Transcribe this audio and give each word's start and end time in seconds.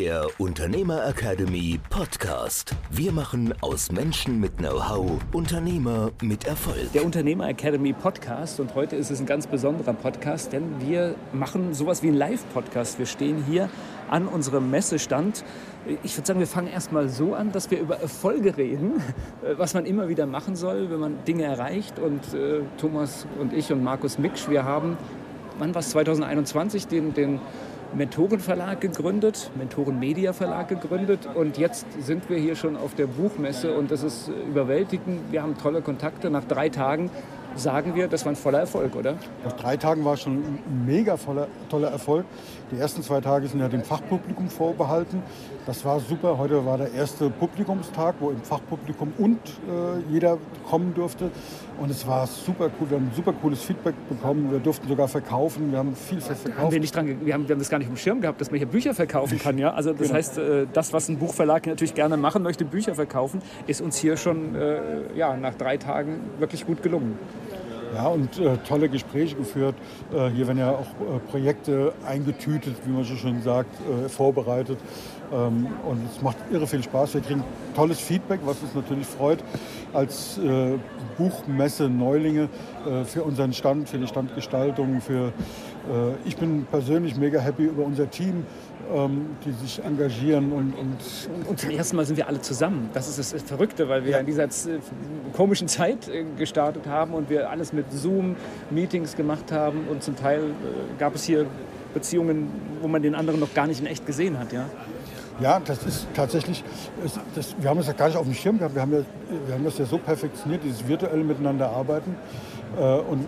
der 0.00 0.26
Unternehmer 0.38 1.06
Academy 1.06 1.78
Podcast. 1.88 2.74
Wir 2.90 3.12
machen 3.12 3.54
aus 3.60 3.92
Menschen 3.92 4.40
mit 4.40 4.56
Know-how 4.56 5.20
Unternehmer 5.32 6.10
mit 6.20 6.48
Erfolg. 6.48 6.90
Der 6.92 7.04
Unternehmer 7.04 7.48
Academy 7.48 7.92
Podcast 7.92 8.58
und 8.58 8.74
heute 8.74 8.96
ist 8.96 9.12
es 9.12 9.20
ein 9.20 9.26
ganz 9.26 9.46
besonderer 9.46 9.92
Podcast, 9.92 10.52
denn 10.52 10.80
wir 10.80 11.14
machen 11.32 11.74
sowas 11.74 12.02
wie 12.02 12.08
einen 12.08 12.16
Live-Podcast. 12.16 12.98
Wir 12.98 13.06
stehen 13.06 13.44
hier 13.48 13.70
an 14.10 14.26
unserem 14.26 14.68
Messestand. 14.68 15.44
Ich 16.02 16.16
würde 16.16 16.26
sagen, 16.26 16.40
wir 16.40 16.48
fangen 16.48 16.68
erstmal 16.68 17.08
so 17.08 17.34
an, 17.34 17.52
dass 17.52 17.70
wir 17.70 17.78
über 17.78 18.00
Erfolge 18.00 18.56
reden, 18.56 19.00
was 19.56 19.74
man 19.74 19.86
immer 19.86 20.08
wieder 20.08 20.26
machen 20.26 20.56
soll, 20.56 20.90
wenn 20.90 20.98
man 20.98 21.24
Dinge 21.24 21.44
erreicht. 21.44 22.00
Und 22.00 22.34
äh, 22.34 22.62
Thomas 22.78 23.28
und 23.38 23.52
ich 23.52 23.70
und 23.70 23.84
Markus 23.84 24.18
Miksch, 24.18 24.48
wir 24.48 24.64
haben, 24.64 24.96
wann 25.60 25.72
war 25.72 25.80
es 25.80 25.90
2021, 25.90 26.88
den, 26.88 27.14
den 27.14 27.38
Mentorenverlag 27.96 28.80
gegründet, 28.80 29.50
Mentoren 29.54 30.00
Media 30.00 30.32
Verlag 30.32 30.66
gegründet 30.68 31.28
und 31.32 31.58
jetzt 31.58 31.86
sind 32.00 32.28
wir 32.28 32.38
hier 32.38 32.56
schon 32.56 32.76
auf 32.76 32.94
der 32.94 33.06
Buchmesse 33.06 33.72
und 33.76 33.92
das 33.92 34.02
ist 34.02 34.28
überwältigend. 34.48 35.20
Wir 35.30 35.42
haben 35.42 35.56
tolle 35.56 35.80
Kontakte. 35.80 36.28
Nach 36.28 36.42
drei 36.42 36.70
Tagen 36.70 37.08
sagen 37.54 37.94
wir, 37.94 38.08
das 38.08 38.24
war 38.24 38.32
ein 38.32 38.36
voller 38.36 38.58
Erfolg, 38.58 38.96
oder? 38.96 39.14
Nach 39.44 39.52
drei 39.52 39.76
Tagen 39.76 40.04
war 40.04 40.16
schon 40.16 40.38
ein 40.38 40.84
mega 40.86 41.16
voller, 41.16 41.46
toller 41.68 41.88
Erfolg. 41.88 42.24
Die 42.72 42.78
ersten 42.78 43.02
zwei 43.04 43.20
Tage 43.20 43.46
sind 43.46 43.60
ja 43.60 43.68
dem 43.68 43.84
Fachpublikum 43.84 44.48
vorbehalten. 44.48 45.22
Das 45.66 45.82
war 45.82 45.98
super. 45.98 46.36
Heute 46.36 46.64
war 46.66 46.76
der 46.76 46.92
erste 46.92 47.30
Publikumstag, 47.30 48.16
wo 48.20 48.30
im 48.30 48.42
Fachpublikum 48.42 49.14
und 49.16 49.38
äh, 49.38 50.12
jeder 50.12 50.36
kommen 50.68 50.92
durfte. 50.92 51.30
Und 51.80 51.90
es 51.90 52.06
war 52.06 52.26
super 52.26 52.70
cool. 52.78 52.90
Wir 52.90 52.98
haben 52.98 53.10
super 53.16 53.32
cooles 53.32 53.62
Feedback 53.62 53.94
bekommen. 54.08 54.52
Wir 54.52 54.58
durften 54.58 54.86
sogar 54.86 55.08
verkaufen. 55.08 55.70
Wir 55.72 55.78
haben 55.78 55.96
viel 55.96 56.20
verkauft. 56.20 56.58
Haben 56.58 56.70
wir, 56.70 56.80
nicht 56.80 56.94
dran, 56.94 57.06
wir, 57.06 57.32
haben, 57.32 57.48
wir 57.48 57.54
haben 57.54 57.58
das 57.58 57.70
gar 57.70 57.78
nicht 57.78 57.88
im 57.88 57.96
Schirm 57.96 58.20
gehabt, 58.20 58.42
dass 58.42 58.50
man 58.50 58.58
hier 58.58 58.66
Bücher 58.66 58.92
verkaufen 58.92 59.38
kann. 59.38 59.56
Ja? 59.56 59.72
Also 59.72 59.92
das 59.92 60.02
genau. 60.02 60.14
heißt, 60.14 60.38
äh, 60.38 60.66
das, 60.70 60.92
was 60.92 61.08
ein 61.08 61.18
Buchverlag 61.18 61.66
natürlich 61.66 61.94
gerne 61.94 62.18
machen 62.18 62.42
möchte, 62.42 62.66
Bücher 62.66 62.94
verkaufen, 62.94 63.40
ist 63.66 63.80
uns 63.80 63.96
hier 63.96 64.18
schon 64.18 64.54
äh, 64.54 65.16
ja, 65.16 65.34
nach 65.34 65.54
drei 65.54 65.78
Tagen 65.78 66.20
wirklich 66.38 66.66
gut 66.66 66.82
gelungen. 66.82 67.18
Ja, 67.94 68.08
und 68.08 68.40
äh, 68.40 68.56
tolle 68.66 68.88
Gespräche 68.88 69.36
geführt. 69.36 69.76
Äh, 70.12 70.28
hier 70.30 70.48
werden 70.48 70.58
ja 70.58 70.72
auch 70.72 70.80
äh, 70.80 71.20
Projekte 71.30 71.92
eingetütet, 72.04 72.74
wie 72.84 72.90
man 72.90 73.04
so 73.04 73.14
schön 73.14 73.40
sagt, 73.40 73.70
äh, 73.80 74.08
vorbereitet. 74.08 74.78
Ähm, 75.32 75.66
und 75.86 76.00
es 76.14 76.22
macht 76.22 76.36
irre 76.50 76.66
viel 76.66 76.82
Spaß. 76.82 77.14
Wir 77.14 77.20
kriegen 77.20 77.44
tolles 77.74 77.98
Feedback, 78.00 78.40
was 78.44 78.60
uns 78.60 78.74
natürlich 78.74 79.06
freut, 79.06 79.38
als 79.92 80.38
äh, 80.38 80.78
Buchmesse 81.18 81.88
Neulinge 81.88 82.48
äh, 82.86 83.04
für 83.04 83.22
unseren 83.22 83.52
Stand, 83.52 83.88
für 83.88 83.98
die 83.98 84.06
Standgestaltung. 84.06 85.00
Für, 85.00 85.32
ich 86.24 86.38
bin 86.38 86.64
persönlich 86.70 87.14
mega 87.14 87.38
happy 87.38 87.64
über 87.64 87.84
unser 87.84 88.08
Team 88.10 88.46
ähm, 88.92 89.36
die 89.44 89.52
sich 89.52 89.82
engagieren. 89.82 90.52
Und, 90.52 90.74
und, 90.74 91.48
und, 91.48 91.58
zum 91.58 91.70
ersten 91.70 91.96
Mal 91.96 92.04
sind 92.04 92.16
wir 92.16 92.28
alle 92.28 92.40
zusammen. 92.40 92.90
Das 92.92 93.08
ist 93.08 93.32
das 93.32 93.42
Verrückte, 93.42 93.88
weil 93.88 94.04
wir 94.04 94.12
ja. 94.12 94.18
in 94.18 94.26
dieser 94.26 94.48
komischen 95.32 95.68
Zeit 95.68 96.08
äh, 96.08 96.24
gestartet 96.36 96.86
haben 96.86 97.14
und 97.14 97.30
wir 97.30 97.50
alles 97.50 97.72
mit 97.72 97.90
Zoom-Meetings 97.92 99.16
gemacht 99.16 99.52
haben. 99.52 99.86
Und 99.90 100.02
zum 100.02 100.16
Teil 100.16 100.40
äh, 100.40 100.98
gab 100.98 101.14
es 101.14 101.24
hier 101.24 101.46
Beziehungen, 101.94 102.48
wo 102.82 102.88
man 102.88 103.02
den 103.02 103.14
anderen 103.14 103.40
noch 103.40 103.54
gar 103.54 103.66
nicht 103.66 103.80
in 103.80 103.86
echt 103.86 104.06
gesehen 104.06 104.38
hat. 104.38 104.52
Ja? 104.52 104.66
Ja, 105.40 105.60
das 105.60 105.82
ist 105.84 106.06
tatsächlich, 106.14 106.62
das, 107.34 107.54
wir 107.58 107.68
haben 107.68 107.80
es 107.80 107.86
ja 107.86 107.92
gar 107.92 108.06
nicht 108.06 108.16
auf 108.16 108.24
dem 108.24 108.34
Schirm 108.34 108.58
gehabt. 108.58 108.74
Wir 108.74 108.82
haben, 108.82 108.92
ja, 108.92 109.00
wir 109.46 109.54
haben 109.54 109.64
das 109.64 109.78
ja 109.78 109.84
so 109.84 109.98
perfektioniert, 109.98 110.62
dieses 110.62 110.86
virtuelle 110.86 111.24
Miteinander 111.24 111.70
arbeiten. 111.70 112.16
Äh, 112.78 112.98
und 113.00 113.26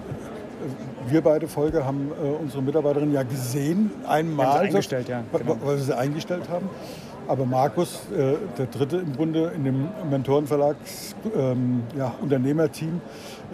wir 1.09 1.21
beide 1.21 1.49
Folge 1.49 1.85
haben 1.85 2.11
äh, 2.13 2.29
unsere 2.43 2.63
Mitarbeiterin 2.63 3.13
ja 3.13 3.23
gesehen, 3.23 3.91
einmal. 4.07 4.47
Haben 4.47 4.59
sie 4.59 4.67
eingestellt, 4.67 5.09
ja. 5.09 5.23
Genau. 5.33 5.57
Weil 5.63 5.77
wir 5.77 5.85
sie 5.85 5.97
eingestellt 5.97 6.49
haben. 6.49 6.69
Aber 7.29 7.45
Markus, 7.45 8.01
äh, 8.17 8.37
der 8.57 8.67
Dritte 8.67 8.99
im 8.99 9.13
Bunde 9.13 9.53
in 9.57 9.65
dem 9.65 9.89
Mentorenverlag 10.11 10.77
ähm, 11.37 11.83
ja, 11.97 12.15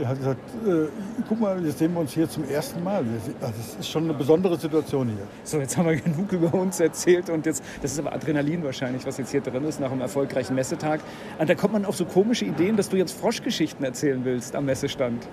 hat 0.07 0.19
gesagt, 0.19 0.41
äh, 0.67 0.89
guck 1.29 1.41
mal, 1.41 1.65
jetzt 1.65 1.79
sehen 1.79 1.95
wir 1.95 2.01
uns 2.01 2.13
hier 2.13 2.29
zum 2.29 2.49
ersten 2.49 2.83
Mal. 2.83 2.99
Also 2.99 3.33
das 3.41 3.77
ist 3.81 3.89
schon 3.89 4.05
eine 4.05 4.15
besondere 4.15 4.59
Situation 4.59 5.09
hier. 5.09 5.27
So, 5.45 5.59
jetzt 5.59 5.77
haben 5.77 5.89
wir 5.89 5.97
genug 5.97 6.33
über 6.33 6.53
uns 6.55 6.81
erzählt 6.81 7.31
und 7.31 7.47
jetzt, 7.47 7.63
das 7.81 7.93
ist 7.93 7.99
aber 7.99 8.13
Adrenalin 8.13 8.63
wahrscheinlich, 8.65 9.07
was 9.07 9.19
jetzt 9.19 9.31
hier 9.31 9.41
drin 9.41 9.65
ist 9.65 9.81
nach 9.81 9.91
einem 9.91 10.01
erfolgreichen 10.01 10.55
Messetag. 10.55 11.01
Und 11.39 11.49
da 11.49 11.55
kommt 11.55 11.73
man 11.73 11.85
auf 11.85 11.97
so 11.97 12.05
komische 12.05 12.45
Ideen, 12.45 12.77
dass 12.77 12.89
du 12.89 12.97
jetzt 12.97 13.13
Froschgeschichten 13.19 13.85
erzählen 13.85 14.25
willst 14.25 14.55
am 14.55 14.67
Messestand. 14.67 15.27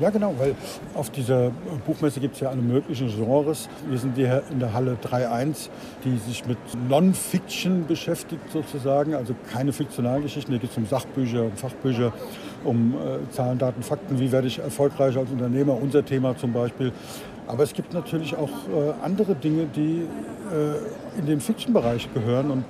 Ja, 0.00 0.10
genau, 0.10 0.34
weil 0.38 0.56
auf 0.94 1.10
dieser 1.10 1.52
Buchmesse 1.86 2.18
gibt 2.18 2.34
es 2.34 2.40
ja 2.40 2.48
alle 2.48 2.60
möglichen 2.60 3.06
Genres. 3.06 3.68
Wir 3.88 3.96
sind 3.96 4.16
hier 4.16 4.42
in 4.50 4.58
der 4.58 4.72
Halle 4.72 4.96
3.1, 5.00 5.68
die 6.04 6.16
sich 6.18 6.44
mit 6.46 6.58
Non-Fiction 6.88 7.86
beschäftigt 7.86 8.42
sozusagen, 8.52 9.14
also 9.14 9.36
keine 9.52 9.72
Fiktionalgeschichten. 9.72 10.52
Hier 10.52 10.60
geht 10.60 10.72
es 10.72 10.76
um 10.76 10.86
Sachbücher, 10.86 11.44
um 11.44 11.52
Fachbücher, 11.52 12.12
um 12.64 12.94
äh, 12.94 13.30
Zahlen, 13.30 13.56
Daten, 13.58 13.84
Fakten. 13.84 14.18
Wie 14.18 14.32
werde 14.32 14.48
ich 14.48 14.58
erfolgreich 14.58 15.16
als 15.16 15.30
Unternehmer? 15.30 15.80
Unser 15.80 16.04
Thema 16.04 16.36
zum 16.36 16.52
Beispiel. 16.52 16.90
Aber 17.46 17.62
es 17.62 17.72
gibt 17.72 17.94
natürlich 17.94 18.34
auch 18.34 18.48
äh, 18.48 18.94
andere 19.04 19.36
Dinge, 19.36 19.66
die 19.66 20.08
äh, 20.50 21.18
in 21.20 21.26
den 21.26 21.40
Fiction-Bereich 21.40 22.12
gehören. 22.12 22.50
Und 22.50 22.64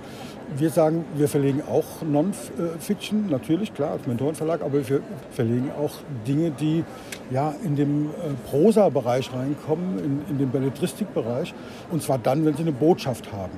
wir 0.57 0.71
sagen, 0.71 1.05
wir 1.15 1.29
verlegen 1.29 1.63
auch 1.63 2.03
Non-Fiction, 2.03 3.27
natürlich, 3.29 3.75
klar, 3.75 3.93
als 3.93 4.07
Mentorenverlag, 4.07 4.63
aber 4.63 4.89
wir 4.89 5.01
verlegen 5.31 5.71
auch 5.79 5.93
Dinge, 6.27 6.51
die 6.51 6.85
ja, 7.31 7.55
in 7.65 7.77
den 7.77 8.07
äh, 8.07 8.51
Prosa-Bereich 8.51 9.33
reinkommen, 9.33 9.99
in, 9.99 10.23
in 10.31 10.39
den 10.39 10.51
Belletristik-Bereich. 10.51 11.55
Und 11.91 12.03
zwar 12.03 12.19
dann, 12.19 12.45
wenn 12.45 12.55
sie 12.55 12.63
eine 12.63 12.73
Botschaft 12.73 13.33
haben. 13.33 13.53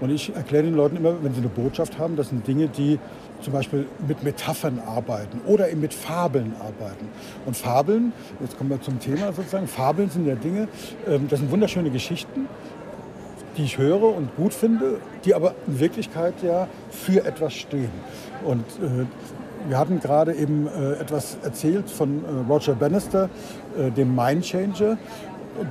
Und 0.00 0.10
ich 0.10 0.34
erkläre 0.34 0.64
den 0.64 0.74
Leuten 0.74 0.96
immer, 0.96 1.14
wenn 1.22 1.32
sie 1.32 1.40
eine 1.40 1.48
Botschaft 1.48 1.98
haben, 1.98 2.16
das 2.16 2.30
sind 2.30 2.46
Dinge, 2.46 2.68
die 2.68 2.98
zum 3.40 3.52
Beispiel 3.52 3.86
mit 4.06 4.22
Metaphern 4.22 4.80
arbeiten 4.84 5.40
oder 5.46 5.70
eben 5.70 5.80
mit 5.80 5.94
Fabeln 5.94 6.54
arbeiten. 6.58 7.08
Und 7.46 7.56
Fabeln, 7.56 8.12
jetzt 8.40 8.56
kommen 8.56 8.70
wir 8.70 8.80
zum 8.80 8.98
Thema 8.98 9.32
sozusagen, 9.32 9.66
Fabeln 9.66 10.10
sind 10.10 10.26
ja 10.26 10.34
Dinge, 10.34 10.68
ähm, 11.08 11.28
das 11.28 11.40
sind 11.40 11.50
wunderschöne 11.50 11.90
Geschichten, 11.90 12.48
die 13.56 13.64
ich 13.64 13.78
höre 13.78 14.02
und 14.02 14.34
gut 14.36 14.54
finde, 14.54 14.98
die 15.24 15.34
aber 15.34 15.54
in 15.66 15.80
Wirklichkeit 15.80 16.34
ja 16.42 16.68
für 16.90 17.24
etwas 17.24 17.54
stehen. 17.54 17.90
Und 18.44 18.64
äh, 18.82 19.06
wir 19.68 19.78
hatten 19.78 20.00
gerade 20.00 20.34
eben 20.34 20.66
äh, 20.66 20.94
etwas 20.94 21.36
erzählt 21.42 21.88
von 21.88 22.24
äh, 22.24 22.50
Roger 22.50 22.74
Bannister, 22.74 23.28
äh, 23.78 23.90
dem 23.90 24.14
Mindchanger, 24.14 24.98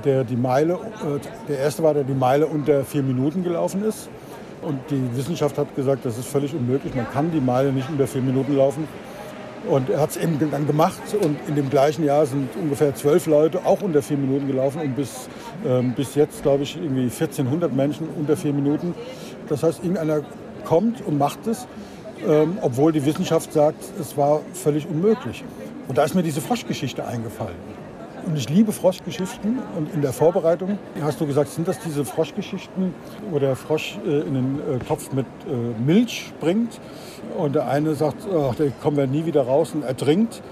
der 0.04 0.24
die 0.24 0.36
Meile, 0.36 0.74
äh, 0.74 1.48
der 1.48 1.58
erste 1.58 1.82
war, 1.82 1.94
der 1.94 2.04
die 2.04 2.14
Meile 2.14 2.46
unter 2.46 2.84
vier 2.84 3.02
Minuten 3.02 3.42
gelaufen 3.42 3.84
ist. 3.84 4.08
Und 4.62 4.78
die 4.90 5.16
Wissenschaft 5.16 5.58
hat 5.58 5.74
gesagt, 5.74 6.04
das 6.04 6.16
ist 6.18 6.28
völlig 6.28 6.54
unmöglich. 6.54 6.94
Man 6.94 7.10
kann 7.10 7.32
die 7.32 7.40
Meile 7.40 7.72
nicht 7.72 7.90
unter 7.90 8.06
vier 8.06 8.22
Minuten 8.22 8.56
laufen. 8.56 8.86
Und 9.68 9.90
er 9.90 10.00
hat 10.00 10.10
es 10.10 10.16
eben 10.16 10.38
dann 10.50 10.66
gemacht 10.66 11.00
und 11.20 11.36
in 11.48 11.54
dem 11.54 11.70
gleichen 11.70 12.04
Jahr 12.04 12.26
sind 12.26 12.48
ungefähr 12.60 12.94
zwölf 12.94 13.26
Leute 13.26 13.64
auch 13.64 13.80
unter 13.80 14.02
vier 14.02 14.16
Minuten 14.16 14.48
gelaufen 14.48 14.80
und 14.80 14.96
bis, 14.96 15.28
ähm, 15.64 15.94
bis 15.94 16.16
jetzt, 16.16 16.42
glaube 16.42 16.64
ich, 16.64 16.76
irgendwie 16.76 17.04
1400 17.04 17.72
Menschen 17.72 18.08
unter 18.08 18.36
vier 18.36 18.52
Minuten. 18.52 18.94
Das 19.48 19.62
heißt, 19.62 19.84
irgendeiner 19.84 20.22
kommt 20.64 21.00
und 21.06 21.16
macht 21.16 21.46
es, 21.46 21.66
ähm, 22.26 22.58
obwohl 22.60 22.92
die 22.92 23.04
Wissenschaft 23.04 23.52
sagt, 23.52 23.84
es 24.00 24.16
war 24.16 24.40
völlig 24.52 24.86
unmöglich. 24.88 25.44
Und 25.88 25.98
da 25.98 26.04
ist 26.04 26.14
mir 26.14 26.22
diese 26.22 26.40
Froschgeschichte 26.40 27.06
eingefallen. 27.06 27.81
Und 28.26 28.36
ich 28.36 28.48
liebe 28.48 28.72
Froschgeschichten. 28.72 29.58
Und 29.76 29.92
in 29.94 30.02
der 30.02 30.12
Vorbereitung 30.12 30.78
hast 31.00 31.20
du 31.20 31.26
gesagt, 31.26 31.50
sind 31.50 31.66
das 31.66 31.78
diese 31.80 32.04
Froschgeschichten, 32.04 32.94
wo 33.30 33.38
der 33.38 33.56
Frosch 33.56 33.98
äh, 34.06 34.20
in 34.20 34.34
den 34.34 34.60
äh, 34.60 34.78
Topf 34.84 35.12
mit 35.12 35.26
äh, 35.46 35.82
Milch 35.84 36.26
springt 36.28 36.80
und 37.36 37.54
der 37.54 37.68
eine 37.68 37.94
sagt, 37.94 38.26
ach, 38.28 38.54
da 38.54 38.64
kommen 38.82 38.96
wir 38.96 39.06
nie 39.06 39.26
wieder 39.26 39.42
raus 39.42 39.72
und 39.74 39.82
ertrinkt. 39.82 40.42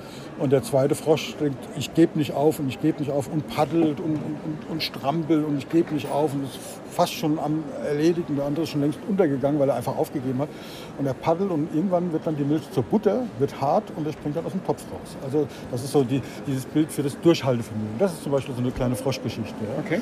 Und 0.41 0.53
der 0.53 0.63
zweite 0.63 0.95
Frosch 0.95 1.35
denkt, 1.39 1.59
ich 1.77 1.93
gebe 1.93 2.19
nicht 2.19 2.33
auf 2.33 2.59
und 2.61 2.69
ich 2.71 2.81
gebe 2.81 2.99
nicht 2.99 3.11
auf 3.11 3.29
und 3.31 3.47
paddelt 3.47 4.01
und, 4.01 4.15
und, 4.15 4.71
und 4.71 4.83
strampelt 4.83 5.45
und 5.45 5.59
ich 5.59 5.69
gebe 5.69 5.93
nicht 5.93 6.11
auf 6.11 6.33
und 6.33 6.45
ist 6.45 6.59
fast 6.91 7.13
schon 7.13 7.39
am 7.39 7.63
Erledigen. 7.87 8.37
Der 8.37 8.47
andere 8.47 8.63
ist 8.63 8.71
schon 8.71 8.81
längst 8.81 8.99
untergegangen, 9.07 9.61
weil 9.61 9.69
er 9.69 9.75
einfach 9.75 9.99
aufgegeben 9.99 10.39
hat. 10.39 10.49
Und 10.99 11.07
er 11.07 11.13
paddelt 11.13 11.51
und 11.51 11.69
irgendwann 11.75 12.11
wird 12.13 12.27
dann 12.27 12.39
die 12.39 12.45
Milch 12.45 12.71
zur 12.71 12.83
Butter, 12.83 13.25
wird 13.39 13.61
hart 13.61 13.85
und 13.97 14.07
er 14.07 14.15
springt 14.15 14.35
dann 14.35 14.47
aus 14.47 14.53
dem 14.53 14.65
Topf 14.65 14.83
raus. 14.91 15.15
Also 15.23 15.47
das 15.71 15.85
ist 15.85 15.93
so 15.93 16.05
die, 16.05 16.23
dieses 16.47 16.65
Bild 16.65 16.91
für 16.91 17.03
das 17.03 17.21
Durchhaltevermögen. 17.21 17.99
Das 17.99 18.15
ist 18.15 18.23
zum 18.23 18.33
Beispiel 18.33 18.55
so 18.55 18.63
eine 18.63 18.71
kleine 18.71 18.97
Froschgeschichte. 18.97 19.55
Ja. 19.63 19.83
Okay. 19.85 20.01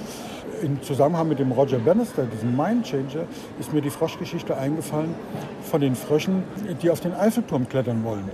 im 0.62 0.80
Zusammenhang 0.82 1.28
mit 1.28 1.40
dem 1.40 1.50
Roger 1.50 1.78
Bannister, 1.78 2.24
diesem 2.26 2.56
Mindchanger, 2.56 3.26
ist 3.58 3.72
mir 3.72 3.80
die 3.80 3.90
Froschgeschichte 3.90 4.56
eingefallen 4.56 5.16
von 5.62 5.80
den 5.80 5.96
Fröschen, 5.96 6.44
die 6.80 6.90
auf 6.90 7.00
den 7.00 7.12
Eiffelturm 7.12 7.68
klettern 7.68 8.04
wollen. 8.04 8.30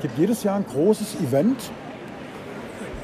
Es 0.00 0.04
gibt 0.04 0.18
jedes 0.18 0.44
Jahr 0.44 0.56
ein 0.56 0.64
großes 0.64 1.16
Event 1.20 1.58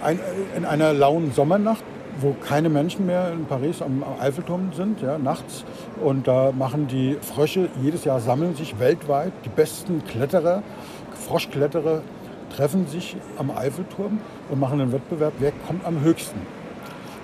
ein, 0.02 0.19
in 0.56 0.64
einer 0.64 0.94
lauen 0.94 1.31
Sommernacht, 1.31 1.84
wo 2.22 2.32
keine 2.32 2.70
Menschen 2.70 3.04
mehr 3.04 3.34
in 3.34 3.44
Paris 3.44 3.82
am 3.82 4.02
Eiffelturm 4.19 4.72
sind, 4.72 5.02
ja, 5.02 5.19
nachts. 5.19 5.66
Und 6.02 6.26
da 6.26 6.52
machen 6.52 6.87
die 6.87 7.19
Frösche, 7.20 7.69
jedes 7.82 8.04
Jahr 8.04 8.19
sammeln 8.20 8.56
sich 8.56 8.78
weltweit 8.78 9.32
die 9.44 9.50
besten 9.50 10.04
Kletterer, 10.06 10.62
Froschkletterer 11.26 12.00
treffen 12.56 12.87
sich 12.87 13.19
am 13.37 13.50
Eiffelturm 13.50 14.19
und 14.48 14.58
machen 14.58 14.81
einen 14.81 14.93
Wettbewerb, 14.93 15.34
wer 15.38 15.52
kommt 15.66 15.84
am 15.84 16.00
höchsten. 16.00 16.40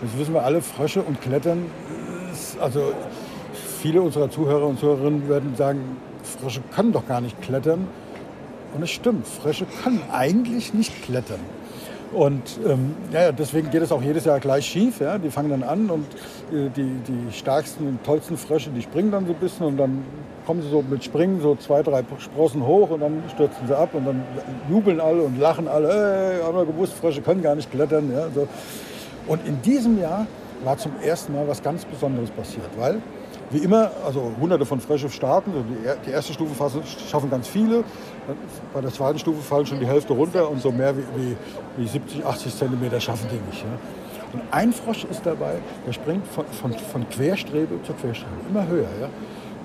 Das 0.03 0.19
wissen 0.19 0.35
wir 0.35 0.45
alle, 0.45 0.61
Frösche 0.61 1.01
und 1.01 1.23
Klettern, 1.23 1.65
also 2.61 2.93
viele 3.81 4.03
unserer 4.03 4.29
Zuhörer 4.29 4.67
und 4.67 4.79
Zuhörerinnen 4.79 5.31
werden 5.31 5.57
sagen, 5.57 5.97
Frösche 6.23 6.61
können 6.75 6.93
doch 6.93 7.07
gar 7.07 7.23
nicht 7.23 7.41
klettern. 7.41 7.89
Und 8.75 8.83
es 8.83 8.91
stimmt, 8.91 9.27
Frösche 9.27 9.67
können 9.83 10.03
eigentlich 10.11 10.73
nicht 10.75 11.03
klettern. 11.03 11.41
Und 12.13 12.59
ähm, 12.67 12.95
ja, 13.11 13.33
deswegen 13.33 13.71
geht 13.71 13.83
es 13.83 13.91
auch 13.91 14.03
jedes 14.03 14.27
Jahr 14.27 14.39
gleich 14.39 14.67
schief. 14.67 15.01
Ja? 15.01 15.17
Die 15.17 15.31
fangen 15.31 15.51
dann 15.51 15.63
an 15.63 15.89
und 15.89 16.07
äh, 16.53 16.69
die, 16.69 16.97
die 17.09 17.33
stärksten 17.33 17.89
und 17.89 18.05
tollsten 18.05 18.37
Frösche, 18.37 18.71
die 18.71 18.83
springen 18.83 19.11
dann 19.11 19.27
so 19.27 19.33
ein 19.33 19.39
bisschen 19.39 19.67
und 19.67 19.79
dann 19.79 20.05
kommen 20.47 20.61
sie 20.61 20.69
so 20.69 20.83
mit 20.83 21.03
Springen 21.05 21.41
so 21.41 21.55
zwei, 21.57 21.83
drei 21.83 22.03
Sprossen 22.19 22.67
hoch 22.67 22.91
und 22.91 23.01
dann 23.01 23.23
stürzen 23.33 23.67
sie 23.67 23.77
ab 23.77 23.91
und 23.95 24.07
dann 24.07 24.23
jubeln 24.69 25.01
alle 25.01 25.23
und 25.23 25.39
lachen 25.39 25.69
alle. 25.69 25.89
Hey, 25.89 26.43
haben 26.43 26.57
wir 26.57 26.67
gewusst, 26.67 26.93
Frösche 26.95 27.23
können 27.23 27.43
gar 27.43 27.55
nicht 27.55 27.71
klettern. 27.71 28.13
Ja? 28.13 28.29
So. 28.35 28.47
Und 29.27 29.47
in 29.47 29.63
diesem 29.63 29.99
Jahr 29.99 30.27
war 30.65 30.77
zum 30.77 30.93
ersten 31.03 31.33
Mal 31.33 31.49
was 31.49 31.63
ganz 31.63 31.85
Besonderes 31.87 32.31
passiert, 32.31 32.69
weil 32.77 33.01
wie 33.53 33.59
immer, 33.59 33.91
also 34.05 34.33
hunderte 34.41 34.67
von 34.67 34.81
Frösche 34.81 35.11
starten. 35.11 35.53
Die 36.07 36.11
erste 36.11 36.33
Stufe 36.33 36.55
schaffen 37.11 37.31
ganz 37.31 37.49
viele. 37.49 37.85
Bei 38.73 38.81
der 38.81 38.93
zweiten 38.93 39.19
Stufe 39.19 39.43
fallen 39.43 39.67
schon 39.67 39.81
die 39.81 39.87
Hälfte 39.87 40.13
runter 40.13 40.49
und 40.51 40.61
so 40.61 40.71
mehr 40.71 40.97
wie, 40.97 41.03
wie, 41.17 41.37
wie 41.77 41.87
70, 41.87 42.25
80 42.25 42.57
Zentimeter 42.57 43.01
schaffen 43.01 43.29
die 43.31 43.51
nicht. 43.51 43.63
Ja. 43.63 43.79
Und 44.33 44.43
ein 44.51 44.73
Frosch 44.73 45.05
ist 45.05 45.27
dabei, 45.27 45.57
der 45.87 45.93
springt 45.93 46.27
von, 46.27 46.47
von, 46.47 46.73
von 46.73 47.09
Querstrebe 47.11 47.83
zu 47.83 47.93
Querstrebe, 47.93 48.33
immer 48.49 48.67
höher. 48.67 48.89
Ja. 49.01 49.09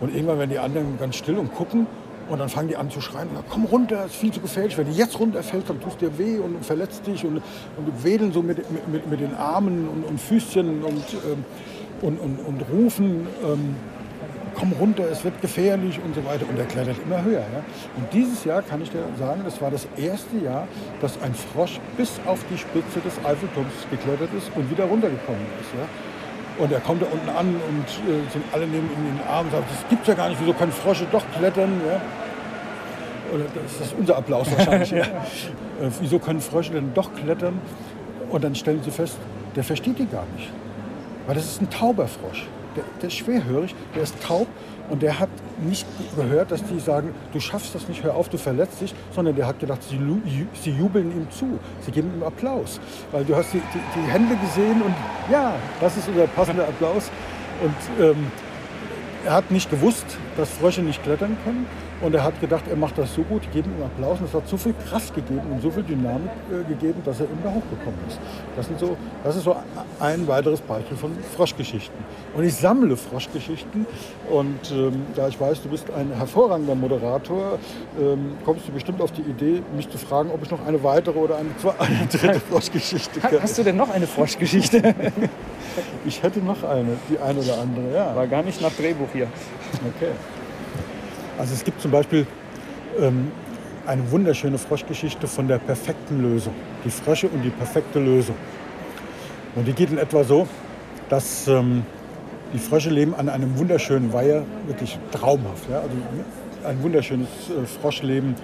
Und 0.01 0.13
irgendwann 0.13 0.39
werden 0.39 0.51
die 0.51 0.59
anderen 0.59 0.99
ganz 0.99 1.15
still 1.15 1.37
und 1.37 1.53
gucken 1.53 1.87
und 2.29 2.39
dann 2.39 2.49
fangen 2.49 2.67
die 2.67 2.75
an 2.75 2.89
zu 2.89 2.99
schreien, 2.99 3.29
komm 3.49 3.65
runter, 3.65 4.05
ist 4.05 4.15
viel 4.15 4.31
zu 4.31 4.41
gefährlich. 4.41 4.77
Wenn 4.77 4.87
du 4.87 4.91
jetzt 4.91 5.17
runterfällst, 5.19 5.69
dann 5.69 5.79
tust 5.79 6.01
dir 6.01 6.17
weh 6.17 6.37
und 6.39 6.65
verletzt 6.65 7.07
dich 7.07 7.23
und, 7.25 7.37
und 7.37 8.03
wedeln 8.03 8.33
so 8.33 8.41
mit, 8.41 8.57
mit, 8.89 9.09
mit 9.09 9.19
den 9.19 9.33
Armen 9.35 9.87
und, 9.87 10.03
und 10.03 10.19
Füßchen 10.19 10.83
und, 10.83 11.05
ähm, 11.13 11.45
und, 12.01 12.19
und, 12.19 12.39
und 12.39 12.61
rufen, 12.71 13.27
ähm, 13.43 13.75
komm 14.55 14.71
runter, 14.73 15.03
es 15.11 15.23
wird 15.23 15.39
gefährlich 15.41 15.99
und 16.03 16.15
so 16.15 16.25
weiter. 16.25 16.45
Und 16.49 16.57
er 16.57 16.65
klettert 16.65 16.97
immer 17.05 17.23
höher. 17.23 17.39
Ja? 17.39 17.63
Und 17.95 18.11
dieses 18.13 18.43
Jahr 18.43 18.61
kann 18.61 18.81
ich 18.81 18.89
dir 18.89 19.03
sagen, 19.19 19.41
das 19.43 19.61
war 19.61 19.71
das 19.71 19.87
erste 19.97 20.37
Jahr, 20.37 20.67
dass 21.01 21.21
ein 21.21 21.33
Frosch 21.33 21.79
bis 21.95 22.19
auf 22.25 22.39
die 22.49 22.57
Spitze 22.57 22.99
des 23.05 23.13
Eiffelturms 23.23 23.73
geklettert 23.91 24.29
ist 24.35 24.49
und 24.55 24.69
wieder 24.71 24.85
runtergekommen 24.85 25.41
ist. 25.61 25.69
Ja? 25.73 26.63
Und 26.63 26.71
er 26.71 26.79
kommt 26.79 27.03
da 27.03 27.05
unten 27.05 27.29
an 27.29 27.47
und 27.47 27.85
äh, 28.11 28.31
sind 28.31 28.43
alle 28.51 28.65
neben 28.65 28.87
ihm 28.87 29.09
in 29.09 29.17
den 29.17 29.27
Arm 29.27 29.45
und 29.45 29.51
sagen, 29.51 29.65
das 29.69 29.89
gibt's 29.89 30.07
ja 30.07 30.15
gar 30.15 30.29
nicht, 30.29 30.41
wieso 30.41 30.53
können 30.53 30.71
Frosche 30.71 31.05
doch 31.11 31.23
klettern? 31.37 31.81
Ja? 31.87 32.01
Oder 33.33 33.45
das 33.53 33.87
ist 33.87 33.95
unser 33.97 34.17
Applaus 34.17 34.47
wahrscheinlich. 34.51 34.91
ja. 34.91 35.03
äh, 35.03 35.91
wieso 35.99 36.19
können 36.19 36.41
Frösche 36.41 36.73
denn 36.73 36.93
doch 36.93 37.13
klettern? 37.13 37.59
Und 38.29 38.43
dann 38.43 38.55
stellen 38.55 38.81
sie 38.83 38.91
fest, 38.91 39.17
der 39.55 39.63
versteht 39.63 39.99
die 39.99 40.05
gar 40.05 40.25
nicht. 40.35 40.49
Weil 41.27 41.35
das 41.35 41.45
ist 41.45 41.61
ein 41.61 41.69
tauber 41.69 42.07
Frosch. 42.07 42.47
Der, 42.75 42.83
der, 43.01 43.09
ist 43.09 43.15
schwerhörig, 43.15 43.75
der 43.95 44.03
ist 44.03 44.15
taub 44.23 44.47
und 44.89 45.01
der 45.01 45.19
hat 45.19 45.29
nicht 45.59 45.85
gehört, 46.15 46.51
dass 46.51 46.63
die 46.63 46.79
sagen, 46.79 47.13
du 47.33 47.39
schaffst 47.39 47.75
das 47.75 47.87
nicht, 47.89 48.03
hör 48.03 48.15
auf, 48.15 48.29
du 48.29 48.37
verletzt 48.37 48.79
dich, 48.81 48.93
sondern 49.13 49.35
der 49.35 49.47
hat 49.47 49.59
gedacht, 49.59 49.81
sie, 49.83 49.99
sie 50.61 50.71
jubeln 50.71 51.11
ihm 51.11 51.29
zu, 51.29 51.59
sie 51.81 51.91
geben 51.91 52.11
ihm 52.15 52.23
Applaus. 52.23 52.79
Weil 53.11 53.25
du 53.25 53.35
hast 53.35 53.53
die, 53.53 53.61
die, 53.73 53.99
die 53.99 54.11
Hände 54.11 54.35
gesehen 54.37 54.81
und 54.81 54.93
ja, 55.29 55.55
das 55.81 55.97
ist 55.97 56.07
unser 56.07 56.27
passender 56.27 56.67
Applaus. 56.67 57.11
Und 57.61 58.05
ähm, 58.05 58.31
er 59.25 59.33
hat 59.33 59.51
nicht 59.51 59.69
gewusst, 59.69 60.05
dass 60.37 60.49
Frösche 60.49 60.81
nicht 60.81 61.03
klettern 61.03 61.35
können. 61.43 61.65
Und 62.01 62.13
er 62.13 62.23
hat 62.23 62.39
gedacht, 62.39 62.65
er 62.69 62.75
macht 62.75 62.97
das 62.97 63.13
so 63.15 63.23
gut, 63.23 63.41
geben 63.51 63.71
ihm 63.75 63.83
Applaus. 63.83 64.19
Und 64.19 64.27
es 64.27 64.33
hat 64.33 64.47
so 64.47 64.55
viel 64.57 64.75
Kraft 64.87 65.15
gegeben 65.15 65.41
und 65.51 65.61
so 65.61 65.71
viel 65.71 65.83
Dynamik 65.83 66.29
äh, 66.51 66.63
gegeben, 66.67 67.01
dass 67.03 67.19
er 67.19 67.25
immer 67.25 67.53
hochgekommen 67.55 67.99
ist. 68.07 68.19
Das, 68.55 68.67
sind 68.67 68.79
so, 68.79 68.95
das 69.23 69.35
ist 69.35 69.43
so 69.43 69.55
ein 69.99 70.27
weiteres 70.27 70.61
Beispiel 70.61 70.95
von 70.95 71.11
Froschgeschichten. 71.35 71.97
Und 72.35 72.43
ich 72.43 72.53
sammle 72.53 72.95
Froschgeschichten. 72.95 73.87
Und 74.29 74.71
ähm, 74.71 75.05
da 75.15 75.27
ich 75.27 75.39
weiß, 75.39 75.63
du 75.63 75.69
bist 75.69 75.87
ein 75.89 76.11
hervorragender 76.15 76.75
Moderator, 76.75 77.57
ähm, 77.99 78.33
kommst 78.45 78.67
du 78.67 78.71
bestimmt 78.71 79.01
auf 79.01 79.11
die 79.11 79.21
Idee, 79.21 79.63
mich 79.75 79.89
zu 79.89 79.97
fragen, 79.97 80.29
ob 80.31 80.43
ich 80.43 80.51
noch 80.51 80.65
eine 80.67 80.83
weitere 80.83 81.17
oder 81.17 81.37
eine, 81.37 81.49
eine 81.79 82.07
dritte 82.07 82.39
Froschgeschichte 82.41 83.21
kenne. 83.21 83.41
Hast 83.41 83.57
du 83.57 83.63
denn 83.63 83.75
noch 83.75 83.89
eine 83.89 84.05
Froschgeschichte? 84.05 84.93
ich 86.05 86.21
hätte 86.21 86.39
noch 86.41 86.63
eine, 86.63 86.97
die 87.09 87.17
eine 87.17 87.39
oder 87.39 87.59
andere, 87.59 87.91
ja. 87.93 88.15
War 88.15 88.27
gar 88.27 88.43
nicht 88.43 88.61
nach 88.61 88.71
Drehbuch 88.71 89.09
hier. 89.13 89.27
Okay. 89.95 90.11
Also 91.37 91.53
es 91.53 91.63
gibt 91.63 91.81
zum 91.81 91.91
Beispiel 91.91 92.25
ähm, 92.99 93.31
eine 93.85 94.09
wunderschöne 94.11 94.57
Froschgeschichte 94.57 95.27
von 95.27 95.47
der 95.47 95.59
perfekten 95.59 96.21
Lösung. 96.21 96.53
Die 96.83 96.89
Frösche 96.89 97.27
und 97.27 97.43
die 97.43 97.49
perfekte 97.49 97.99
Lösung. 97.99 98.35
Und 99.55 99.67
die 99.67 99.73
geht 99.73 99.91
in 99.91 99.97
etwa 99.97 100.23
so, 100.23 100.47
dass 101.09 101.47
ähm, 101.47 101.83
die 102.53 102.59
Frösche 102.59 102.89
leben 102.89 103.13
an 103.15 103.29
einem 103.29 103.57
wunderschönen 103.57 104.11
Weiher, 104.13 104.43
wirklich 104.65 104.97
traumhaft. 105.11 105.69
Ja? 105.69 105.77
Also 105.79 105.95
ein 106.65 106.81
wunderschönes 106.81 107.27
äh, 107.49 107.65
Froschleben, 107.65 108.35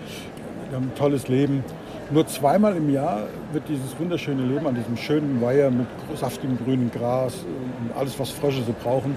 ein 0.71 0.91
tolles 0.95 1.27
Leben. 1.27 1.63
Nur 2.11 2.27
zweimal 2.27 2.75
im 2.75 2.91
Jahr 2.91 3.23
wird 3.53 3.67
dieses 3.69 3.97
wunderschöne 3.99 4.43
Leben 4.43 4.67
an 4.67 4.75
diesem 4.75 4.97
schönen 4.97 5.41
Weiher 5.41 5.71
mit 5.71 5.87
saftigem 6.15 6.57
grünen 6.63 6.91
Gras 6.91 7.33
und 7.81 7.97
alles, 7.97 8.19
was 8.19 8.29
Frösche 8.29 8.61
so 8.63 8.73
brauchen, 8.83 9.15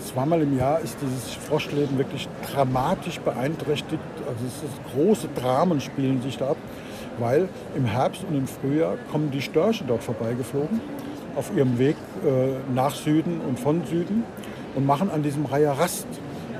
zweimal 0.00 0.42
im 0.42 0.58
Jahr 0.58 0.80
ist 0.80 0.96
dieses 1.00 1.34
Froschleben 1.34 1.98
wirklich 1.98 2.28
dramatisch 2.52 3.20
beeinträchtigt. 3.20 4.02
Also 4.26 4.46
es 4.46 4.62
ist, 4.62 4.94
große 4.94 5.28
Dramen 5.34 5.80
spielen 5.80 6.22
sich 6.22 6.38
da 6.38 6.50
ab, 6.50 6.56
weil 7.18 7.48
im 7.76 7.84
Herbst 7.84 8.24
und 8.28 8.36
im 8.36 8.46
Frühjahr 8.46 8.96
kommen 9.10 9.30
die 9.30 9.42
Störche 9.42 9.84
dort 9.86 10.02
vorbeigeflogen 10.02 10.80
auf 11.36 11.52
ihrem 11.56 11.78
Weg 11.78 11.96
äh, 12.24 12.72
nach 12.74 12.94
Süden 12.94 13.40
und 13.46 13.58
von 13.58 13.84
Süden 13.86 14.24
und 14.74 14.86
machen 14.86 15.10
an 15.10 15.22
diesem 15.22 15.46
Reiher 15.46 15.72
Rast. 15.72 16.06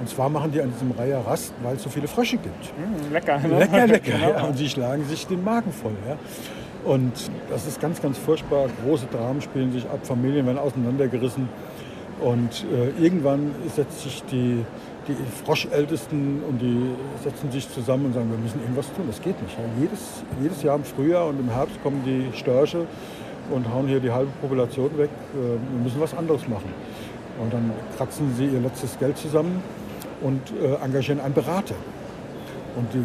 Und 0.00 0.08
zwar 0.08 0.30
machen 0.30 0.52
die 0.52 0.62
an 0.62 0.72
diesem 0.72 0.92
Reiher 0.92 1.20
Rast, 1.26 1.52
weil 1.62 1.76
es 1.76 1.82
so 1.82 1.90
viele 1.90 2.08
Frösche 2.08 2.38
gibt. 2.38 2.72
Mm, 2.78 3.12
lecker, 3.12 3.38
ne? 3.38 3.58
Lecker, 3.58 3.86
lecker. 3.86 4.12
genau. 4.12 4.30
ja. 4.30 4.44
Und 4.44 4.56
sie 4.56 4.68
schlagen 4.68 5.04
sich 5.04 5.26
den 5.26 5.44
Magen 5.44 5.72
voll. 5.72 5.92
Ja. 6.08 6.16
Und 6.84 7.12
das 7.50 7.66
ist 7.66 7.80
ganz, 7.80 8.00
ganz 8.00 8.16
furchtbar. 8.16 8.68
Große 8.84 9.06
Dramen 9.06 9.42
spielen 9.42 9.72
sich 9.72 9.84
ab, 9.84 9.98
Familien 10.02 10.46
werden 10.46 10.58
auseinandergerissen. 10.58 11.48
Und 12.20 12.64
äh, 12.72 13.02
irgendwann 13.02 13.54
setzt 13.74 14.02
sich 14.02 14.22
die, 14.24 14.64
die 15.08 15.16
Froschältesten 15.44 16.42
und 16.46 16.60
die 16.60 16.90
setzen 17.22 17.50
sich 17.50 17.70
zusammen 17.70 18.06
und 18.06 18.14
sagen, 18.14 18.30
wir 18.30 18.38
müssen 18.38 18.60
irgendwas 18.60 18.92
tun. 18.94 19.06
Das 19.06 19.20
geht 19.22 19.40
nicht. 19.42 19.56
Ja. 19.56 19.64
Jedes, 19.80 20.22
jedes 20.42 20.62
Jahr 20.62 20.76
im 20.76 20.84
Frühjahr 20.84 21.28
und 21.28 21.40
im 21.40 21.48
Herbst 21.48 21.82
kommen 21.82 22.02
die 22.04 22.36
Störche 22.36 22.86
und 23.50 23.72
hauen 23.72 23.88
hier 23.88 24.00
die 24.00 24.10
halbe 24.10 24.30
Population 24.40 24.90
weg. 24.98 25.10
Äh, 25.34 25.36
wir 25.36 25.82
müssen 25.82 26.00
was 26.00 26.14
anderes 26.14 26.46
machen. 26.46 26.72
Und 27.40 27.52
dann 27.52 27.70
kratzen 27.96 28.34
sie 28.36 28.46
ihr 28.46 28.60
letztes 28.60 28.98
Geld 28.98 29.16
zusammen 29.16 29.62
und 30.20 30.40
äh, 30.62 30.74
engagieren 30.84 31.20
einen 31.20 31.34
Berater. 31.34 31.74
Und 32.76 32.86
die, 32.94 33.02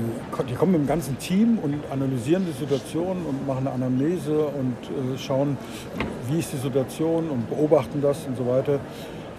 die, 0.49 0.53
kommen 0.53 0.73
mit 0.73 0.81
dem 0.81 0.87
ganzen 0.87 1.17
Team 1.17 1.57
und 1.61 1.75
analysieren 1.91 2.45
die 2.45 2.57
Situation 2.57 3.25
und 3.25 3.47
machen 3.47 3.67
eine 3.67 3.71
Anamnese 3.71 4.45
und 4.45 4.75
äh, 4.83 5.17
schauen, 5.17 5.57
wie 6.29 6.39
ist 6.39 6.53
die 6.53 6.57
Situation 6.57 7.29
und 7.29 7.49
beobachten 7.49 8.01
das 8.01 8.25
und 8.27 8.37
so 8.37 8.47
weiter. 8.47 8.79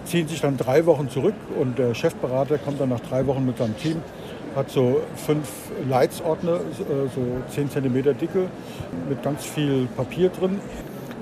Ziehen 0.05 0.27
sich 0.27 0.41
dann 0.41 0.57
drei 0.57 0.85
Wochen 0.85 1.09
zurück 1.09 1.35
und 1.59 1.77
der 1.77 1.93
Chefberater 1.93 2.57
kommt 2.57 2.79
dann 2.79 2.89
nach 2.89 2.99
drei 2.99 3.25
Wochen 3.27 3.45
mit 3.45 3.57
seinem 3.57 3.77
Team, 3.77 4.01
hat 4.55 4.69
so 4.69 5.01
fünf 5.15 5.49
Leitsordner, 5.89 6.55
äh, 6.55 7.07
so 7.13 7.21
zehn 7.49 7.69
Zentimeter 7.69 8.13
dicke, 8.13 8.47
mit 9.07 9.23
ganz 9.23 9.45
viel 9.45 9.87
Papier 9.95 10.29
drin 10.29 10.59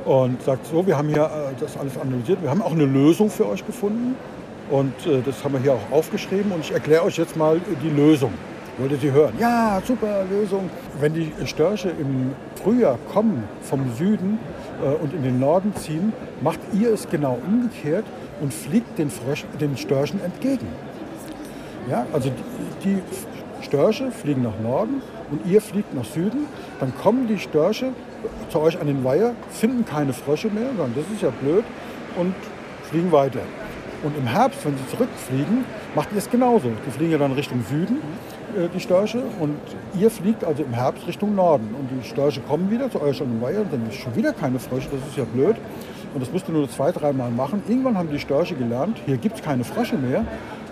und 0.06 0.42
sagt 0.44 0.68
so, 0.68 0.86
wir 0.86 0.98
haben 0.98 1.10
hier 1.10 1.26
äh, 1.26 1.60
das 1.60 1.78
alles 1.78 1.98
analysiert, 1.98 2.42
wir 2.42 2.50
haben 2.50 2.62
auch 2.62 2.74
eine 2.74 2.86
Lösung 2.86 3.30
für 3.30 3.48
euch 3.48 3.66
gefunden 3.66 4.16
und 4.70 4.94
äh, 5.06 5.22
das 5.24 5.44
haben 5.44 5.54
wir 5.54 5.62
hier 5.62 5.74
auch 5.74 5.92
aufgeschrieben 5.92 6.52
und 6.52 6.62
ich 6.62 6.72
erkläre 6.72 7.04
euch 7.04 7.18
jetzt 7.18 7.36
mal 7.36 7.60
die 7.84 7.90
Lösung. 7.90 8.34
Wollt 8.78 8.92
ihr 8.92 8.98
sie 8.98 9.12
hören? 9.12 9.34
Ja, 9.40 9.82
super 9.86 10.26
Lösung. 10.30 10.70
Wenn 11.00 11.14
die 11.14 11.32
Störche 11.46 11.90
im 11.90 12.34
Frühjahr 12.62 12.98
kommen 13.14 13.46
vom 13.62 13.94
Süden 13.96 14.38
äh, 14.84 15.02
und 15.02 15.14
in 15.14 15.24
den 15.24 15.40
Norden 15.40 15.74
ziehen, 15.76 16.12
macht 16.42 16.60
ihr 16.74 16.92
es 16.92 17.08
genau 17.10 17.40
umgekehrt 17.48 18.06
und 18.42 18.54
fliegt 18.54 18.98
den, 18.98 19.10
Frösch, 19.10 19.46
den 19.62 19.78
Störchen 19.78 20.22
entgegen. 20.22 20.68
Ja, 21.90 22.06
also 22.12 22.30
die, 22.84 22.90
die 22.90 23.64
Störche 23.64 24.12
fliegen 24.12 24.44
nach 24.44 24.60
Norden 24.62 25.02
und 25.32 25.46
ihr 25.46 25.62
fliegt 25.62 25.94
nach 25.94 26.06
Süden. 26.06 26.46
Dann 26.82 26.94
kommen 26.98 27.28
die 27.28 27.40
Störche 27.40 27.92
zu 28.50 28.60
euch 28.60 28.80
an 28.80 28.88
den 28.88 29.06
Weiher, 29.06 29.36
finden 29.52 29.86
keine 29.86 30.12
Frösche 30.12 30.50
mehr, 30.50 30.70
sagen, 30.78 30.94
das 30.96 31.06
ist 31.14 31.22
ja 31.22 31.30
blöd 31.42 31.64
und 32.18 32.36
fliegen 32.90 33.12
weiter. 33.14 33.40
Und 34.04 34.18
im 34.18 34.28
Herbst, 34.28 34.66
wenn 34.66 34.78
sie 34.78 34.88
zurückfliegen, 34.90 35.64
macht 35.96 36.12
ihr 36.12 36.18
es 36.18 36.30
genauso. 36.30 36.70
Die 36.86 36.92
fliegen 36.92 37.12
ja 37.12 37.18
dann 37.18 37.32
Richtung 37.32 37.64
Süden, 37.70 38.02
äh, 38.56 38.70
die 38.74 38.80
Störche, 38.80 39.22
und 39.40 39.58
ihr 40.00 40.10
fliegt 40.10 40.44
also 40.44 40.64
im 40.64 40.74
Herbst 40.74 41.08
Richtung 41.08 41.36
Norden. 41.36 41.76
Und 41.80 41.90
die 41.92 42.08
Störche 42.08 42.42
kommen 42.42 42.72
wieder 42.72 42.90
zu 42.90 43.02
euch 43.02 43.22
und 43.22 43.42
Weiher, 43.42 43.62
und 43.62 43.74
dann 43.74 43.88
ist 43.88 43.96
schon 43.96 44.16
wieder 44.16 44.34
keine 44.34 44.60
Frösche, 44.60 44.90
das 44.92 45.08
ist 45.10 45.18
ja 45.18 45.26
blöd. 45.26 45.56
Und 46.14 46.22
das 46.22 46.32
müsst 46.32 46.48
ihr 46.48 46.54
nur 46.54 46.70
zwei, 46.70 46.92
dreimal 46.92 47.30
machen. 47.30 47.62
Irgendwann 47.68 47.98
haben 47.98 48.10
die 48.10 48.20
Störche 48.20 48.56
gelernt, 48.56 48.98
hier 49.06 49.18
gibt 49.18 49.36
es 49.36 49.42
keine 49.44 49.64
Frösche 49.64 49.98
mehr. 49.98 50.24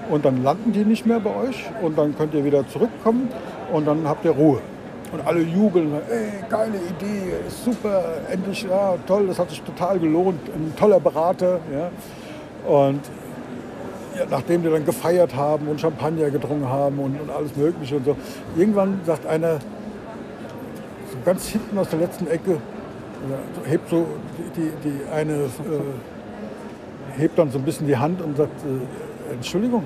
Und 0.09 0.25
dann 0.25 0.43
landen 0.43 0.71
die 0.71 0.83
nicht 0.85 1.05
mehr 1.05 1.19
bei 1.19 1.35
euch 1.35 1.69
und 1.81 1.97
dann 1.97 2.15
könnt 2.17 2.33
ihr 2.33 2.43
wieder 2.43 2.67
zurückkommen 2.67 3.29
und 3.71 3.87
dann 3.87 4.07
habt 4.07 4.25
ihr 4.25 4.31
Ruhe. 4.31 4.59
Und 5.11 5.25
alle 5.25 5.41
jubeln, 5.41 5.93
ey, 6.09 6.43
geile 6.49 6.77
Idee, 6.77 7.33
super, 7.47 8.03
endlich, 8.29 8.63
ja, 8.63 8.95
toll, 9.05 9.27
das 9.27 9.37
hat 9.37 9.49
sich 9.49 9.61
total 9.61 9.99
gelohnt, 9.99 10.39
ein 10.49 10.73
toller 10.75 10.99
Berater. 10.99 11.59
Ja. 11.71 11.91
Und 12.69 13.01
ja, 14.17 14.25
nachdem 14.29 14.63
die 14.63 14.69
dann 14.69 14.85
gefeiert 14.85 15.35
haben 15.35 15.67
und 15.67 15.79
Champagner 15.79 16.29
getrunken 16.29 16.67
haben 16.67 16.99
und, 16.99 17.19
und, 17.19 17.29
alles 17.29 17.55
Mögliche 17.55 17.97
und 17.97 18.05
so, 18.05 18.15
irgendwann 18.55 19.01
sagt 19.05 19.25
einer, 19.25 19.59
so 21.11 21.17
ganz 21.25 21.47
hinten 21.47 21.77
aus 21.77 21.89
der 21.89 21.99
letzten 21.99 22.27
Ecke, 22.27 22.57
hebt 23.65 23.89
so 23.89 24.05
die, 24.55 24.71
die 24.83 24.99
eine, 25.11 25.33
äh, 25.33 25.47
hebt 27.17 27.37
dann 27.37 27.51
so 27.51 27.57
ein 27.57 27.65
bisschen 27.65 27.87
die 27.87 27.97
Hand 27.97 28.21
und 28.21 28.37
sagt, 28.37 28.51
äh, 28.65 29.33
Entschuldigung, 29.33 29.83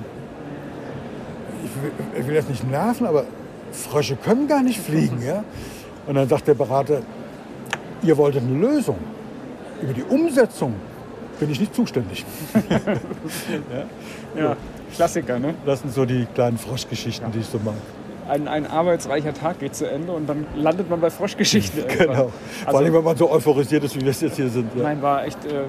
ich 1.64 1.82
will, 1.82 1.92
ich 2.20 2.26
will 2.26 2.34
jetzt 2.34 2.48
nicht 2.48 2.68
nerven, 2.68 3.06
aber 3.06 3.24
Frösche 3.72 4.16
können 4.16 4.48
gar 4.48 4.62
nicht 4.62 4.80
fliegen. 4.80 5.22
Ja? 5.24 5.44
Und 6.06 6.14
dann 6.14 6.28
sagt 6.28 6.48
der 6.48 6.54
Berater, 6.54 7.02
ihr 8.02 8.16
wolltet 8.16 8.42
eine 8.42 8.58
Lösung. 8.58 8.96
Über 9.82 9.92
die 9.92 10.02
Umsetzung 10.02 10.74
bin 11.38 11.50
ich 11.50 11.60
nicht 11.60 11.74
zuständig. 11.74 12.24
ja. 14.34 14.42
ja. 14.42 14.56
Klassiker, 14.94 15.38
ne? 15.38 15.54
Das 15.66 15.80
sind 15.80 15.92
so 15.92 16.04
die 16.04 16.26
kleinen 16.34 16.58
Froschgeschichten, 16.58 17.26
ja. 17.26 17.32
die 17.32 17.40
ich 17.40 17.46
so 17.46 17.58
mag. 17.64 17.74
Ein, 18.28 18.46
ein, 18.46 18.66
arbeitsreicher 18.66 19.32
Tag 19.32 19.58
geht 19.58 19.74
zu 19.74 19.90
Ende 19.90 20.12
und 20.12 20.28
dann 20.28 20.46
landet 20.54 20.90
man 20.90 21.00
bei 21.00 21.08
Froschgeschichten. 21.10 21.84
genau. 21.98 22.30
Vor 22.64 22.74
allem, 22.74 22.76
also 22.76 22.92
wenn 22.94 23.04
man 23.04 23.16
so 23.16 23.30
euphorisiert 23.30 23.84
ist, 23.84 23.96
wie 23.96 24.02
wir 24.02 24.10
es 24.10 24.20
jetzt 24.20 24.36
hier 24.36 24.48
sind. 24.48 24.70
Ja. 24.76 24.82
Nein, 24.82 25.00
war 25.00 25.24
echt, 25.24 25.42
äh, 25.46 25.62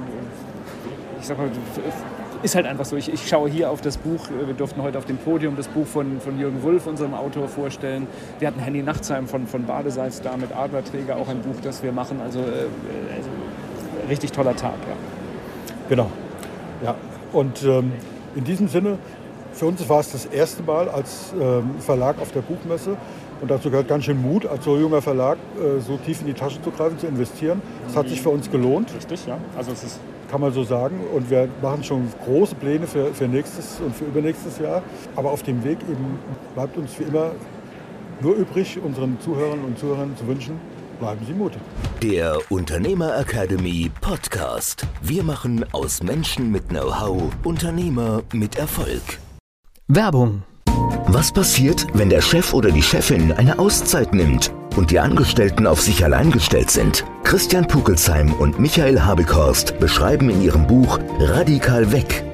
ich 1.21 1.27
sag 1.27 1.37
mal, 1.37 1.49
ist 2.41 2.55
halt 2.55 2.65
einfach 2.65 2.85
so. 2.85 2.95
Ich, 2.95 3.11
ich, 3.11 3.27
schaue 3.27 3.49
hier 3.49 3.69
auf 3.69 3.81
das 3.81 3.97
Buch. 3.97 4.27
Wir 4.45 4.53
durften 4.53 4.81
heute 4.81 4.97
auf 4.97 5.05
dem 5.05 5.17
Podium 5.17 5.55
das 5.55 5.67
Buch 5.67 5.87
von, 5.87 6.19
von 6.19 6.39
Jürgen 6.39 6.61
Wulff, 6.63 6.87
unserem 6.87 7.13
Autor, 7.13 7.47
vorstellen. 7.47 8.07
Wir 8.39 8.47
hatten 8.47 8.59
Henny 8.59 8.81
Nachtsheim 8.81 9.27
von, 9.27 9.47
von 9.47 9.65
Badesalz 9.65 10.21
da 10.21 10.35
mit 10.35 10.55
Adlerträger, 10.55 11.17
auch 11.17 11.27
ein 11.27 11.41
Buch, 11.41 11.55
das 11.63 11.83
wir 11.83 11.91
machen. 11.91 12.19
Also, 12.21 12.39
äh, 12.39 12.43
also 13.15 13.29
richtig 14.09 14.31
toller 14.31 14.55
Tag, 14.55 14.75
ja. 14.87 15.18
Genau. 15.89 16.09
Ja. 16.83 16.95
Und 17.33 17.63
ähm, 17.63 17.91
in 18.35 18.43
diesem 18.43 18.67
Sinne, 18.67 18.97
für 19.51 19.65
uns 19.65 19.87
war 19.89 19.99
es 19.99 20.11
das 20.11 20.25
erste 20.25 20.63
Mal 20.63 20.87
als 20.89 21.33
ähm, 21.39 21.71
Verlag 21.79 22.19
auf 22.21 22.31
der 22.31 22.41
Buchmesse. 22.41 22.95
Und 23.41 23.49
dazu 23.49 23.69
gehört 23.69 23.87
ganz 23.87 24.05
schön 24.05 24.21
Mut, 24.21 24.45
als 24.45 24.65
so 24.65 24.77
junger 24.77 25.01
Verlag 25.01 25.37
äh, 25.57 25.79
so 25.79 25.97
tief 25.97 26.21
in 26.21 26.27
die 26.27 26.33
Tasche 26.33 26.61
zu 26.61 26.71
greifen, 26.71 26.99
zu 26.99 27.07
investieren. 27.07 27.61
Das 27.87 27.95
hat 27.95 28.09
sich 28.09 28.21
für 28.21 28.29
uns 28.29 28.51
gelohnt. 28.51 28.93
Richtig, 28.95 29.25
ja. 29.25 29.37
Also 29.57 29.71
es 29.71 29.83
ist 29.83 29.99
kann 30.29 30.41
man 30.41 30.53
so 30.53 30.63
sagen. 30.63 31.01
Und 31.13 31.29
wir 31.29 31.49
machen 31.61 31.83
schon 31.83 32.07
große 32.23 32.55
Pläne 32.55 32.87
für, 32.87 33.13
für 33.13 33.27
nächstes 33.27 33.79
und 33.79 33.95
für 33.95 34.05
übernächstes 34.05 34.59
Jahr. 34.59 34.81
Aber 35.15 35.31
auf 35.31 35.43
dem 35.43 35.63
Weg 35.63 35.79
eben 35.89 36.19
bleibt 36.53 36.77
uns 36.77 36.97
wie 36.99 37.03
immer 37.03 37.31
nur 38.21 38.35
übrig, 38.35 38.79
unseren 38.83 39.19
Zuhörern 39.19 39.59
und 39.63 39.79
Zuhörern 39.79 40.15
zu 40.17 40.27
wünschen, 40.27 40.59
bleiben 40.99 41.25
Sie 41.25 41.33
mutig. 41.33 41.61
Der 42.01 42.39
Unternehmer 42.49 43.19
Academy 43.19 43.91
Podcast. 43.99 44.87
Wir 45.01 45.21
machen 45.21 45.65
aus 45.73 46.01
Menschen 46.01 46.49
mit 46.49 46.69
Know-how 46.69 47.29
Unternehmer 47.43 48.23
mit 48.31 48.55
Erfolg. 48.55 49.01
Werbung. 49.89 50.43
Was 51.07 51.33
passiert, 51.33 51.87
wenn 51.93 52.09
der 52.09 52.21
Chef 52.21 52.53
oder 52.53 52.71
die 52.71 52.81
Chefin 52.81 53.33
eine 53.33 53.59
Auszeit 53.59 54.13
nimmt? 54.13 54.53
und 54.75 54.91
die 54.91 54.99
Angestellten 54.99 55.67
auf 55.67 55.81
sich 55.81 56.05
allein 56.05 56.31
gestellt 56.31 56.71
sind. 56.71 57.03
Christian 57.23 57.67
Pukelsheim 57.67 58.33
und 58.33 58.59
Michael 58.59 59.01
Habekorst 59.01 59.77
beschreiben 59.79 60.29
in 60.29 60.41
ihrem 60.41 60.67
Buch 60.67 60.99
Radikal 61.19 61.91
weg 61.91 62.23